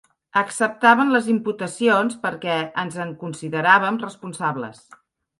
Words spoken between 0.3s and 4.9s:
Acceptàvem les imputacions perquè ens en consideràvem responsables.